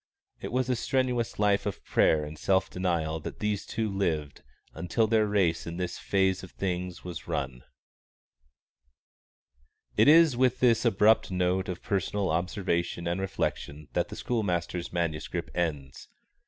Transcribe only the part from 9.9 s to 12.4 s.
_It is with this abrupt note of personal